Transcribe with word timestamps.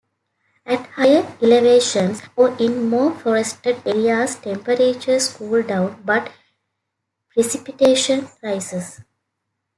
At 0.65 0.87
higher 0.87 1.31
elevations 1.43 2.23
or 2.35 2.57
in 2.57 2.89
more 2.89 3.11
forested 3.19 3.87
areas 3.87 4.33
temperatures 4.35 5.31
cool 5.31 5.61
down 5.61 6.01
but 6.03 6.31
precipitation 7.29 8.27
rises. 8.41 9.01